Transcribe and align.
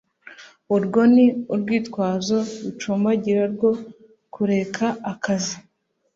Urwo 0.75 1.01
ni 1.13 1.25
urwitwazo 1.53 2.37
rucumbagira 2.63 3.43
rwo 3.53 3.71
kureka 4.33 4.85
akazi 5.11 5.55